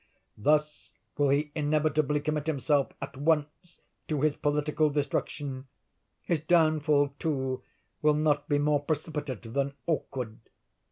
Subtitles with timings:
[0.39, 5.67] Thus will he inevitably commit himself, at once, to his political destruction.
[6.23, 7.61] His downfall, too,
[8.01, 10.39] will not be more precipitate than awkward.